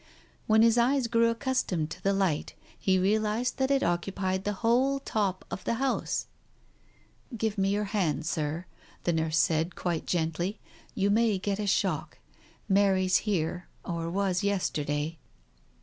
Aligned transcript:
When 0.47 0.63
his 0.63 0.79
eyes 0.79 1.05
grew 1.05 1.29
accustomed 1.29 1.91
to 1.91 2.01
the 2.01 2.11
light, 2.11 2.55
he 2.75 2.97
realized 2.97 3.57
that 3.57 3.69
it 3.69 3.83
occupied 3.83 4.45
the 4.45 4.53
whole 4.65 4.97
top 4.99 5.45
of 5.51 5.63
the 5.63 5.75
house. 5.75 6.25
"Give 7.37 7.55
me 7.55 7.69
your 7.69 7.83
hand, 7.83 8.25
Sir," 8.25 8.65
the 9.03 9.13
nurse 9.13 9.37
said 9.37 9.75
quite 9.75 10.07
gently. 10.07 10.59
"You 10.95 11.11
may 11.11 11.37
get 11.37 11.59
a 11.59 11.67
shock. 11.67 12.17
Mary's 12.67 13.17
here, 13.29 13.67
or 13.85 14.09
was 14.09 14.43
yesterday." 14.43 15.19